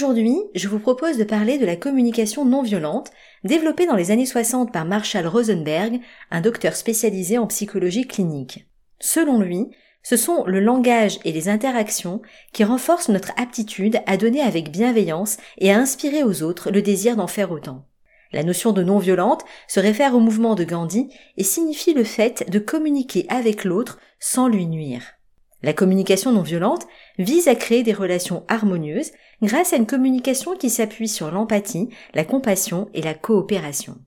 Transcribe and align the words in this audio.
Aujourd'hui, 0.00 0.38
je 0.54 0.66
vous 0.66 0.78
propose 0.78 1.18
de 1.18 1.24
parler 1.24 1.58
de 1.58 1.66
la 1.66 1.76
communication 1.76 2.46
non 2.46 2.62
violente, 2.62 3.10
développée 3.44 3.84
dans 3.84 3.96
les 3.96 4.10
années 4.10 4.24
60 4.24 4.72
par 4.72 4.86
Marshall 4.86 5.26
Rosenberg, 5.26 6.00
un 6.30 6.40
docteur 6.40 6.74
spécialisé 6.74 7.36
en 7.36 7.46
psychologie 7.46 8.06
clinique. 8.06 8.66
Selon 8.98 9.42
lui, 9.42 9.66
ce 10.02 10.16
sont 10.16 10.44
le 10.46 10.58
langage 10.58 11.18
et 11.26 11.32
les 11.32 11.50
interactions 11.50 12.22
qui 12.54 12.64
renforcent 12.64 13.10
notre 13.10 13.32
aptitude 13.36 14.00
à 14.06 14.16
donner 14.16 14.40
avec 14.40 14.70
bienveillance 14.70 15.36
et 15.58 15.70
à 15.70 15.76
inspirer 15.76 16.22
aux 16.22 16.42
autres 16.42 16.70
le 16.70 16.80
désir 16.80 17.14
d'en 17.14 17.26
faire 17.26 17.52
autant. 17.52 17.84
La 18.32 18.42
notion 18.42 18.72
de 18.72 18.82
non 18.82 19.00
violente 19.00 19.44
se 19.68 19.80
réfère 19.80 20.14
au 20.14 20.20
mouvement 20.20 20.54
de 20.54 20.64
Gandhi 20.64 21.10
et 21.36 21.44
signifie 21.44 21.92
le 21.92 22.04
fait 22.04 22.50
de 22.50 22.58
communiquer 22.58 23.26
avec 23.28 23.64
l'autre 23.64 23.98
sans 24.18 24.48
lui 24.48 24.64
nuire. 24.64 25.19
La 25.62 25.74
communication 25.74 26.32
non 26.32 26.42
violente 26.42 26.86
vise 27.18 27.48
à 27.48 27.54
créer 27.54 27.82
des 27.82 27.92
relations 27.92 28.44
harmonieuses 28.48 29.12
grâce 29.42 29.72
à 29.72 29.76
une 29.76 29.86
communication 29.86 30.56
qui 30.56 30.70
s'appuie 30.70 31.08
sur 31.08 31.30
l'empathie, 31.30 31.90
la 32.14 32.24
compassion 32.24 32.88
et 32.94 33.02
la 33.02 33.14
coopération. 33.14 33.98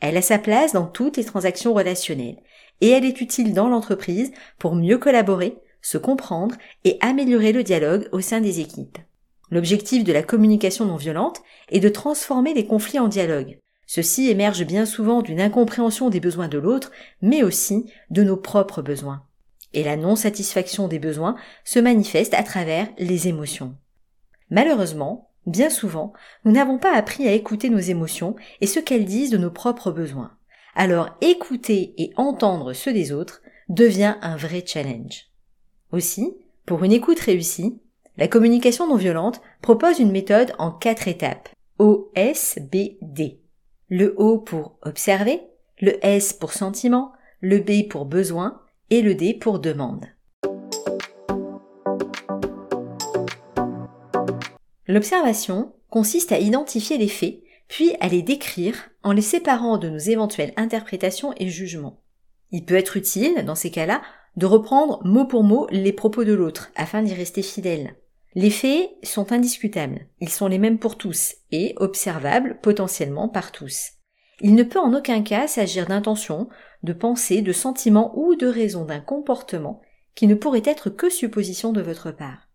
Elle 0.00 0.16
a 0.16 0.22
sa 0.22 0.38
place 0.38 0.72
dans 0.72 0.86
toutes 0.86 1.16
les 1.16 1.24
transactions 1.24 1.74
relationnelles 1.74 2.38
et 2.80 2.90
elle 2.90 3.04
est 3.04 3.20
utile 3.20 3.54
dans 3.54 3.68
l'entreprise 3.68 4.32
pour 4.58 4.74
mieux 4.74 4.98
collaborer, 4.98 5.56
se 5.80 5.96
comprendre 5.96 6.56
et 6.84 6.98
améliorer 7.00 7.52
le 7.52 7.62
dialogue 7.62 8.08
au 8.10 8.20
sein 8.20 8.40
des 8.40 8.60
équipes. 8.60 8.98
L'objectif 9.50 10.02
de 10.02 10.12
la 10.12 10.24
communication 10.24 10.86
non 10.86 10.96
violente 10.96 11.40
est 11.70 11.80
de 11.80 11.88
transformer 11.88 12.52
les 12.52 12.66
conflits 12.66 12.98
en 12.98 13.06
dialogue. 13.06 13.60
Ceci 13.86 14.28
émerge 14.28 14.66
bien 14.66 14.84
souvent 14.84 15.22
d'une 15.22 15.40
incompréhension 15.40 16.10
des 16.10 16.18
besoins 16.18 16.48
de 16.48 16.58
l'autre, 16.58 16.90
mais 17.22 17.44
aussi 17.44 17.88
de 18.10 18.24
nos 18.24 18.36
propres 18.36 18.82
besoins 18.82 19.25
et 19.76 19.84
la 19.84 19.96
non-satisfaction 19.96 20.88
des 20.88 20.98
besoins 20.98 21.36
se 21.64 21.78
manifeste 21.78 22.34
à 22.34 22.42
travers 22.42 22.88
les 22.98 23.28
émotions. 23.28 23.76
Malheureusement, 24.50 25.30
bien 25.44 25.70
souvent, 25.70 26.14
nous 26.44 26.50
n'avons 26.50 26.78
pas 26.78 26.96
appris 26.96 27.28
à 27.28 27.32
écouter 27.32 27.68
nos 27.68 27.78
émotions 27.78 28.34
et 28.62 28.66
ce 28.66 28.80
qu'elles 28.80 29.04
disent 29.04 29.30
de 29.30 29.38
nos 29.38 29.50
propres 29.50 29.92
besoins. 29.92 30.32
Alors 30.74 31.10
écouter 31.20 31.94
et 31.98 32.12
entendre 32.16 32.72
ceux 32.72 32.92
des 32.92 33.12
autres 33.12 33.42
devient 33.68 34.16
un 34.22 34.36
vrai 34.36 34.64
challenge. 34.66 35.26
Aussi, 35.92 36.34
pour 36.64 36.82
une 36.82 36.92
écoute 36.92 37.20
réussie, 37.20 37.78
la 38.16 38.28
communication 38.28 38.88
non 38.88 38.96
violente 38.96 39.42
propose 39.60 39.98
une 39.98 40.10
méthode 40.10 40.52
en 40.58 40.70
quatre 40.70 41.06
étapes. 41.06 41.50
OSBD. 41.78 43.40
Le 43.90 44.14
O 44.16 44.38
pour 44.38 44.78
observer, 44.82 45.42
le 45.80 46.04
S 46.04 46.32
pour 46.32 46.54
sentiment, 46.54 47.12
le 47.40 47.58
B 47.58 47.86
pour 47.88 48.06
besoin 48.06 48.62
et 48.90 49.02
le 49.02 49.14
D 49.14 49.34
pour 49.34 49.58
demande. 49.58 50.06
L'observation 54.88 55.74
consiste 55.90 56.32
à 56.32 56.38
identifier 56.38 56.98
les 56.98 57.08
faits, 57.08 57.40
puis 57.68 57.94
à 58.00 58.08
les 58.08 58.22
décrire 58.22 58.90
en 59.02 59.12
les 59.12 59.22
séparant 59.22 59.78
de 59.78 59.88
nos 59.88 59.98
éventuelles 59.98 60.52
interprétations 60.56 61.32
et 61.38 61.48
jugements. 61.48 62.00
Il 62.52 62.64
peut 62.64 62.76
être 62.76 62.96
utile, 62.96 63.44
dans 63.44 63.56
ces 63.56 63.70
cas-là, 63.70 64.02
de 64.36 64.46
reprendre 64.46 65.04
mot 65.04 65.24
pour 65.24 65.42
mot 65.42 65.66
les 65.70 65.92
propos 65.92 66.24
de 66.24 66.32
l'autre 66.32 66.70
afin 66.76 67.02
d'y 67.02 67.14
rester 67.14 67.42
fidèle. 67.42 67.96
Les 68.34 68.50
faits 68.50 68.90
sont 69.02 69.32
indiscutables, 69.32 70.06
ils 70.20 70.28
sont 70.28 70.46
les 70.46 70.58
mêmes 70.58 70.78
pour 70.78 70.96
tous 70.96 71.34
et 71.50 71.74
observables 71.78 72.58
potentiellement 72.62 73.28
par 73.28 73.50
tous. 73.50 73.92
Il 74.42 74.54
ne 74.54 74.62
peut 74.62 74.78
en 74.78 74.92
aucun 74.92 75.22
cas 75.22 75.48
s'agir 75.48 75.86
d'intention, 75.86 76.48
de 76.82 76.92
pensée, 76.92 77.42
de 77.42 77.52
sentiment 77.52 78.12
ou 78.16 78.34
de 78.34 78.46
raison 78.46 78.84
d'un 78.84 79.00
comportement 79.00 79.80
qui 80.14 80.26
ne 80.26 80.34
pourrait 80.34 80.62
être 80.64 80.90
que 80.90 81.10
supposition 81.10 81.72
de 81.72 81.82
votre 81.82 82.10
part. 82.10 82.48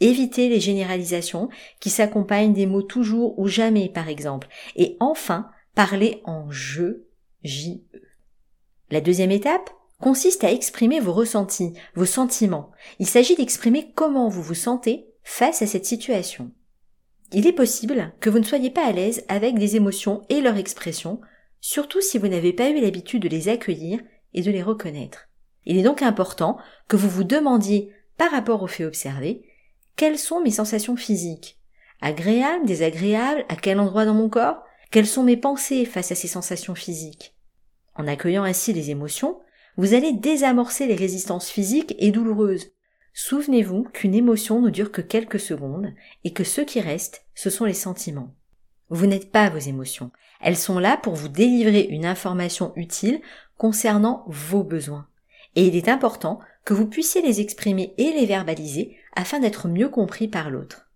Évitez 0.00 0.48
les 0.48 0.60
généralisations 0.60 1.48
qui 1.80 1.90
s'accompagnent 1.90 2.52
des 2.52 2.66
mots 2.66 2.82
toujours 2.82 3.38
ou 3.38 3.46
jamais 3.46 3.88
par 3.88 4.08
exemple, 4.08 4.48
et 4.76 4.96
enfin 5.00 5.48
parlez 5.74 6.20
en 6.24 6.50
je, 6.50 7.04
j, 7.42 7.84
e. 7.94 7.98
La 8.90 9.00
deuxième 9.00 9.30
étape 9.30 9.70
consiste 10.00 10.44
à 10.44 10.52
exprimer 10.52 11.00
vos 11.00 11.12
ressentis, 11.12 11.72
vos 11.94 12.04
sentiments. 12.04 12.70
Il 12.98 13.06
s'agit 13.06 13.36
d'exprimer 13.36 13.92
comment 13.94 14.28
vous 14.28 14.42
vous 14.42 14.54
sentez 14.54 15.06
face 15.22 15.62
à 15.62 15.66
cette 15.66 15.86
situation. 15.86 16.52
Il 17.32 17.46
est 17.46 17.52
possible 17.52 18.12
que 18.20 18.28
vous 18.28 18.38
ne 18.38 18.44
soyez 18.44 18.70
pas 18.70 18.84
à 18.84 18.92
l'aise 18.92 19.24
avec 19.28 19.58
des 19.58 19.76
émotions 19.76 20.22
et 20.28 20.40
leur 20.40 20.56
expression, 20.56 21.20
surtout 21.66 22.02
si 22.02 22.18
vous 22.18 22.28
n'avez 22.28 22.52
pas 22.52 22.68
eu 22.68 22.78
l'habitude 22.78 23.22
de 23.22 23.28
les 23.28 23.48
accueillir 23.48 23.98
et 24.34 24.42
de 24.42 24.50
les 24.50 24.62
reconnaître. 24.62 25.30
Il 25.64 25.78
est 25.78 25.82
donc 25.82 26.02
important 26.02 26.58
que 26.88 26.96
vous 26.96 27.08
vous 27.08 27.24
demandiez, 27.24 27.90
par 28.18 28.32
rapport 28.32 28.62
aux 28.62 28.66
faits 28.66 28.86
observés, 28.86 29.48
quelles 29.96 30.18
sont 30.18 30.42
mes 30.42 30.50
sensations 30.50 30.94
physiques 30.94 31.58
Agréables, 32.02 32.66
désagréables, 32.66 33.46
à 33.48 33.56
quel 33.56 33.80
endroit 33.80 34.04
dans 34.04 34.12
mon 34.12 34.28
corps? 34.28 34.62
Quelles 34.90 35.06
sont 35.06 35.22
mes 35.22 35.38
pensées 35.38 35.86
face 35.86 36.12
à 36.12 36.14
ces 36.14 36.28
sensations 36.28 36.74
physiques? 36.74 37.34
En 37.94 38.06
accueillant 38.06 38.44
ainsi 38.44 38.74
les 38.74 38.90
émotions, 38.90 39.40
vous 39.78 39.94
allez 39.94 40.12
désamorcer 40.12 40.86
les 40.86 40.96
résistances 40.96 41.48
physiques 41.48 41.94
et 41.98 42.10
douloureuses, 42.10 42.72
Souvenez-vous 43.16 43.84
qu'une 43.84 44.14
émotion 44.14 44.60
ne 44.60 44.70
dure 44.70 44.90
que 44.90 45.00
quelques 45.00 45.38
secondes 45.38 45.94
et 46.24 46.32
que 46.32 46.42
ce 46.42 46.60
qui 46.60 46.80
reste, 46.80 47.24
ce 47.36 47.48
sont 47.48 47.64
les 47.64 47.72
sentiments. 47.72 48.34
Vous 48.90 49.06
n'êtes 49.06 49.30
pas 49.30 49.48
vos 49.48 49.58
émotions. 49.58 50.10
Elles 50.40 50.56
sont 50.56 50.78
là 50.78 50.96
pour 50.96 51.14
vous 51.14 51.28
délivrer 51.28 51.82
une 51.82 52.06
information 52.06 52.72
utile 52.76 53.20
concernant 53.56 54.24
vos 54.26 54.62
besoins. 54.62 55.06
Et 55.56 55.66
il 55.66 55.76
est 55.76 55.88
important 55.88 56.40
que 56.64 56.74
vous 56.74 56.86
puissiez 56.86 57.22
les 57.22 57.40
exprimer 57.40 57.94
et 57.98 58.12
les 58.12 58.26
verbaliser 58.26 58.96
afin 59.14 59.40
d'être 59.40 59.68
mieux 59.68 59.88
compris 59.88 60.28
par 60.28 60.50
l'autre. 60.50 60.88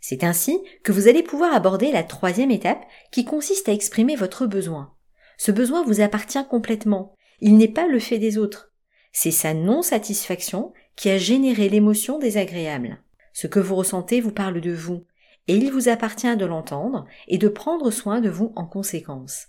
C'est 0.00 0.24
ainsi 0.24 0.58
que 0.82 0.92
vous 0.92 1.06
allez 1.06 1.22
pouvoir 1.22 1.54
aborder 1.54 1.92
la 1.92 2.02
troisième 2.02 2.50
étape 2.50 2.84
qui 3.12 3.24
consiste 3.24 3.68
à 3.68 3.72
exprimer 3.72 4.16
votre 4.16 4.46
besoin. 4.46 4.92
Ce 5.38 5.52
besoin 5.52 5.84
vous 5.84 6.00
appartient 6.00 6.44
complètement. 6.50 7.14
Il 7.40 7.56
n'est 7.56 7.68
pas 7.68 7.86
le 7.86 7.98
fait 7.98 8.18
des 8.18 8.36
autres. 8.36 8.72
C'est 9.12 9.30
sa 9.30 9.54
non-satisfaction 9.54 10.72
qui 10.96 11.08
a 11.10 11.18
généré 11.18 11.68
l'émotion 11.68 12.18
désagréable. 12.18 12.98
Ce 13.32 13.46
que 13.46 13.60
vous 13.60 13.76
ressentez 13.76 14.20
vous 14.20 14.32
parle 14.32 14.60
de 14.60 14.72
vous, 14.72 15.04
et 15.48 15.56
il 15.56 15.70
vous 15.72 15.88
appartient 15.88 16.36
de 16.36 16.46
l'entendre 16.46 17.06
et 17.28 17.38
de 17.38 17.48
prendre 17.48 17.90
soin 17.90 18.20
de 18.20 18.30
vous 18.30 18.52
en 18.56 18.64
conséquence. 18.64 19.48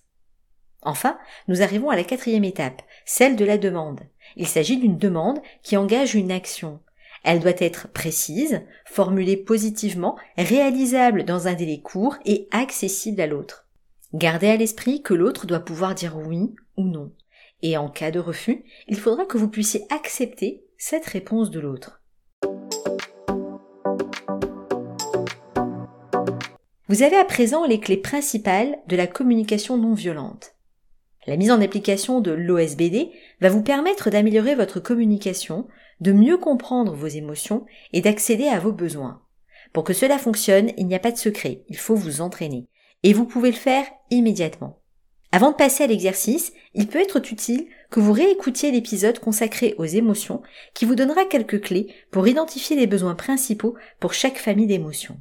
Enfin, 0.81 1.17
nous 1.47 1.61
arrivons 1.61 1.89
à 1.89 1.95
la 1.95 2.03
quatrième 2.03 2.43
étape, 2.43 2.81
celle 3.05 3.35
de 3.35 3.45
la 3.45 3.57
demande. 3.57 4.01
Il 4.35 4.47
s'agit 4.47 4.77
d'une 4.77 4.97
demande 4.97 5.39
qui 5.61 5.77
engage 5.77 6.15
une 6.15 6.31
action. 6.31 6.79
Elle 7.23 7.39
doit 7.39 7.51
être 7.57 7.87
précise, 7.87 8.61
formulée 8.85 9.37
positivement, 9.37 10.17
réalisable 10.37 11.23
dans 11.23 11.47
un 11.47 11.53
délai 11.53 11.79
court 11.79 12.17
et 12.25 12.49
accessible 12.51 13.21
à 13.21 13.27
l'autre. 13.27 13.65
Gardez 14.13 14.47
à 14.47 14.57
l'esprit 14.57 15.01
que 15.01 15.13
l'autre 15.13 15.47
doit 15.47 15.61
pouvoir 15.61 15.95
dire 15.95 16.17
oui 16.17 16.53
ou 16.75 16.83
non. 16.83 17.13
Et 17.61 17.77
en 17.77 17.89
cas 17.89 18.11
de 18.11 18.19
refus, 18.19 18.65
il 18.88 19.00
faudra 19.00 19.25
que 19.25 19.38
vous 19.38 19.47
puissiez 19.47 19.85
accepter 19.89 20.65
cette 20.77 21.06
réponse 21.06 21.50
de 21.50 21.62
l'autre. 21.62 22.02
Vous 26.89 27.01
avez 27.01 27.15
à 27.15 27.24
présent 27.24 27.65
les 27.65 27.80
clés 27.80 27.95
principales 27.95 28.77
de 28.88 28.97
la 28.97 29.07
communication 29.07 29.77
non 29.77 29.94
violente. 29.94 30.53
La 31.25 31.38
mise 31.38 31.50
en 31.50 31.62
application 31.62 32.19
de 32.19 32.31
l'OSBD 32.31 33.09
va 33.39 33.47
vous 33.47 33.63
permettre 33.63 34.09
d'améliorer 34.09 34.53
votre 34.56 34.81
communication, 34.81 35.69
de 36.01 36.12
mieux 36.12 36.38
comprendre 36.38 36.94
vos 36.94 37.07
émotions 37.07 37.65
et 37.94 38.01
d'accéder 38.01 38.47
à 38.47 38.59
vos 38.59 38.74
besoins. 38.74 39.21
Pour 39.71 39.85
que 39.85 39.94
cela 39.94 40.18
fonctionne, 40.18 40.71
il 40.77 40.85
n'y 40.88 40.95
a 40.95 41.00
pas 41.00 41.13
de 41.13 41.18
secret, 41.18 41.63
il 41.69 41.77
faut 41.77 41.95
vous 41.95 42.19
entraîner. 42.19 42.68
Et 43.03 43.13
vous 43.13 43.25
pouvez 43.25 43.51
le 43.51 43.57
faire 43.57 43.85
immédiatement. 44.09 44.81
Avant 45.31 45.51
de 45.51 45.56
passer 45.56 45.85
à 45.85 45.88
l'exercice, 45.88 46.51
il 46.74 46.88
peut 46.88 47.00
être 47.00 47.18
utile 47.31 47.68
que 47.91 48.01
vous 48.01 48.12
réécoutiez 48.12 48.71
l'épisode 48.71 49.19
consacré 49.19 49.74
aux 49.77 49.85
émotions 49.85 50.41
qui 50.74 50.83
vous 50.83 50.95
donnera 50.95 51.24
quelques 51.24 51.62
clés 51.62 51.94
pour 52.12 52.27
identifier 52.27 52.75
les 52.75 52.88
besoins 52.88 53.15
principaux 53.15 53.75
pour 54.01 54.13
chaque 54.13 54.38
famille 54.38 54.68
d'émotions. 54.68 55.18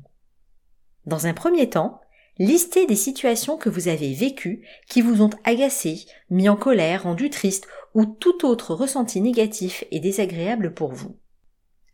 Dans 1.06 1.26
un 1.26 1.34
premier 1.34 1.68
temps, 1.68 2.00
listez 2.38 2.86
des 2.86 2.96
situations 2.96 3.56
que 3.56 3.68
vous 3.68 3.88
avez 3.88 4.14
vécues 4.14 4.66
qui 4.88 5.02
vous 5.02 5.22
ont 5.22 5.30
agacé, 5.44 6.06
mis 6.30 6.48
en 6.48 6.56
colère, 6.56 7.04
rendu 7.04 7.30
triste 7.30 7.66
ou 7.94 8.06
tout 8.06 8.46
autre 8.46 8.74
ressenti 8.74 9.20
négatif 9.20 9.84
et 9.90 10.00
désagréable 10.00 10.72
pour 10.72 10.92
vous. 10.92 11.16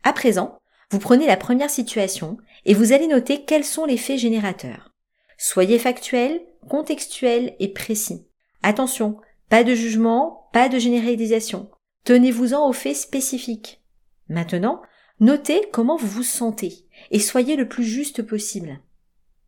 À 0.03 0.13
présent, 0.13 0.59
Vous 0.91 0.97
prenez 0.97 1.27
la 1.27 1.37
première 1.37 1.69
situation 1.69 2.37
et 2.65 2.73
vous 2.73 2.93
allez 2.93 3.05
noter 3.05 3.43
quels 3.43 3.63
sont 3.63 3.85
les 3.85 3.97
faits 3.97 4.17
générateurs. 4.17 4.91
Soyez 5.37 5.77
factuel, 5.77 6.41
contextuel 6.67 7.55
et 7.59 7.67
précis. 7.67 8.25
Attention, 8.63 9.17
pas 9.49 9.63
de 9.63 9.75
jugement, 9.75 10.49
pas 10.51 10.67
de 10.67 10.79
généralisation. 10.79 11.69
Tenez-vous-en 12.05 12.67
aux 12.67 12.73
faits 12.73 12.95
spécifiques. 12.95 13.83
Maintenant, 14.29 14.81
notez 15.19 15.61
comment 15.71 15.95
vous 15.95 16.07
vous 16.07 16.23
sentez 16.23 16.87
et 17.11 17.19
soyez 17.19 17.55
le 17.55 17.67
plus 17.67 17.83
juste 17.83 18.23
possible. 18.23 18.79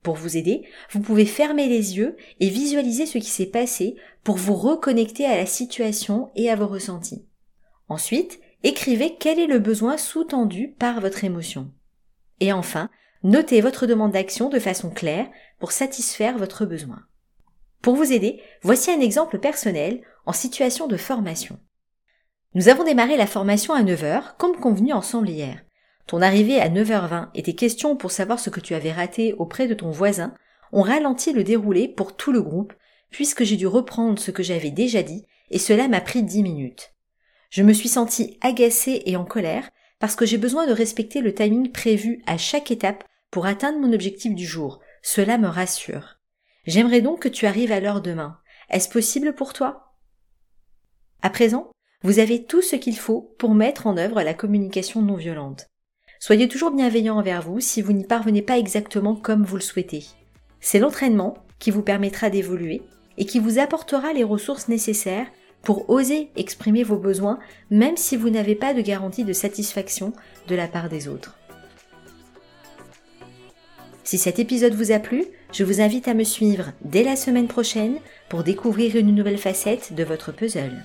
Pour 0.04 0.16
vous 0.16 0.36
aider, 0.36 0.64
vous 0.92 1.00
pouvez 1.00 1.26
fermer 1.26 1.68
les 1.68 1.98
yeux 1.98 2.18
et 2.40 2.50
visualiser 2.50 3.06
ce 3.06 3.20
qui 3.20 3.30
s'est 3.30 3.46
passé 3.46 3.96
pour 4.24 4.36
vous 4.36 4.56
reconnecter 4.56 5.26
à 5.26 5.38
la 5.38 5.46
situation 5.46 6.32
et 6.36 6.50
à 6.50 6.56
vos 6.56 6.68
ressentis. 6.68 7.26
Ensuite, 7.88 8.40
écrivez 8.64 9.16
quel 9.20 9.40
est 9.40 9.48
le 9.48 9.60
besoin 9.60 9.98
sous-tendu 9.98 10.70
par 10.80 11.02
votre 11.02 11.24
émotion. 11.24 11.72
Et 12.40 12.52
enfin, 12.52 12.90
notez 13.24 13.62
votre 13.62 13.86
demande 13.86 14.14
d'action 14.14 14.50
de 14.50 14.60
façon 14.60 14.90
claire 14.90 15.30
pour 15.60 15.72
satisfaire 15.72 16.38
votre 16.38 16.66
besoin. 16.66 17.04
Pour 17.84 17.96
vous 17.96 18.12
aider, 18.12 18.42
voici 18.64 18.92
un 18.92 19.02
exemple 19.02 19.38
personnel 19.40 20.02
en 20.26 20.34
situation 20.34 20.88
de 20.88 20.98
formation. 20.98 21.60
Nous 22.54 22.70
avons 22.70 22.84
démarré 22.84 23.18
la 23.18 23.28
formation 23.28 23.74
à 23.74 23.84
9h, 23.84 24.36
comme 24.38 24.58
convenu 24.58 24.94
ensemble 24.94 25.30
hier. 25.30 25.64
Ton 26.08 26.22
arrivée 26.22 26.60
à 26.60 26.70
9h20 26.70 27.30
et 27.36 27.44
tes 27.44 27.56
questions 27.56 27.96
pour 27.96 28.12
savoir 28.12 28.40
ce 28.40 28.50
que 28.50 28.60
tu 28.60 28.74
avais 28.74 28.92
raté 28.92 29.34
auprès 29.34 29.68
de 29.68 29.74
ton 29.74 29.92
voisin 29.92 30.34
ont 30.72 30.82
ralenti 30.82 31.34
le 31.34 31.44
déroulé 31.44 31.88
pour 31.88 32.16
tout 32.16 32.32
le 32.32 32.42
groupe, 32.42 32.74
puisque 33.10 33.44
j'ai 33.44 33.58
dû 33.58 33.68
reprendre 33.68 34.20
ce 34.20 34.32
que 34.32 34.44
j'avais 34.44 34.72
déjà 34.72 35.04
dit, 35.04 35.26
et 35.50 35.60
cela 35.60 35.88
m'a 35.88 36.02
pris 36.02 36.24
10 36.24 36.44
minutes. 36.44 36.94
Je 37.50 37.64
me 37.64 37.74
suis 37.74 37.90
sentie 37.90 38.38
agacée 38.42 39.04
et 39.06 39.18
en 39.18 39.26
colère, 39.26 39.70
parce 40.00 40.16
que 40.16 40.26
j'ai 40.26 40.38
besoin 40.38 40.66
de 40.66 40.72
respecter 40.72 41.22
le 41.22 41.34
timing 41.34 41.72
prévu 41.72 42.24
à 42.26 42.38
chaque 42.38 42.72
étape 42.72 43.04
pour 43.30 43.46
atteindre 43.46 43.80
mon 43.80 43.94
objectif 43.94 44.34
du 44.34 44.46
jour. 44.46 44.80
Cela 45.02 45.38
me 45.38 45.48
rassure. 45.48 46.18
J'aimerais 46.66 47.02
donc 47.02 47.22
que 47.22 47.30
tu 47.30 47.46
arrives 47.46 47.72
à 47.72 47.80
l'heure 47.80 48.02
demain. 48.02 48.40
Est-ce 48.70 48.90
possible 48.90 49.34
pour 49.34 49.54
toi? 49.54 49.96
À 51.22 51.30
présent, 51.30 51.72
vous 52.04 52.20
avez 52.20 52.46
tout 52.46 52.62
ce 52.62 52.76
qu'il 52.76 52.98
faut 52.98 53.36
pour 53.38 53.54
mettre 53.54 53.86
en 53.86 53.98
œuvre 53.98 54.22
la 54.22 54.34
communication 54.34 55.02
non 55.02 55.16
violente. 55.16 55.71
Soyez 56.24 56.48
toujours 56.48 56.70
bienveillant 56.70 57.18
envers 57.18 57.42
vous 57.42 57.60
si 57.60 57.82
vous 57.82 57.94
n'y 57.94 58.04
parvenez 58.04 58.44
pas 58.44 58.60
exactement 58.60 59.16
comme 59.16 59.44
vous 59.44 59.56
le 59.56 59.62
souhaitez. 59.64 60.06
C'est 60.60 60.78
l'entraînement 60.78 61.44
qui 61.58 61.72
vous 61.72 61.82
permettra 61.82 62.30
d'évoluer 62.30 62.84
et 63.18 63.26
qui 63.26 63.40
vous 63.40 63.58
apportera 63.58 64.14
les 64.14 64.24
ressources 64.24 64.68
nécessaires 64.68 65.26
pour 65.64 65.90
oser 65.90 66.30
exprimer 66.36 66.84
vos 66.84 66.98
besoins 66.98 67.40
même 67.72 67.98
si 67.98 68.18
vous 68.18 68.30
n'avez 68.30 68.54
pas 68.54 68.76
de 68.76 68.82
garantie 68.82 69.24
de 69.24 69.34
satisfaction 69.34 70.14
de 70.48 70.54
la 70.54 70.68
part 70.68 70.90
des 70.90 71.08
autres. 71.08 71.40
Si 74.04 74.20
cet 74.20 74.38
épisode 74.38 74.76
vous 74.76 74.92
a 74.92 75.00
plu, 75.00 75.26
je 75.52 75.64
vous 75.64 75.82
invite 75.82 76.08
à 76.08 76.14
me 76.14 76.24
suivre 76.24 76.72
dès 76.86 77.04
la 77.04 77.16
semaine 77.16 77.48
prochaine 77.48 77.98
pour 78.30 78.44
découvrir 78.44 78.96
une 78.96 79.16
nouvelle 79.16 79.40
facette 79.40 79.96
de 79.96 80.04
votre 80.04 80.32
puzzle. 80.32 80.84